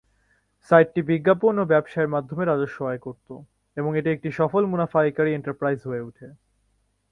সাইটটি 0.71 1.01
বিজ্ঞাপন 1.01 1.53
ও 1.59 1.63
ব্যবসায়ের 1.65 2.13
মাধ্যমে 2.15 2.43
রাজস্ব 2.45 2.77
আয় 2.85 3.01
করতো, 3.01 3.33
এবং 3.77 3.91
এটি 3.97 4.09
একটি 4.11 4.29
সফল 4.31 4.63
মুনাফা 4.65 4.97
আয়কারী 5.01 5.31
এন্টারপ্রাইজ 5.33 5.79
হয়ে 5.85 6.05
ওঠে। 6.07 6.27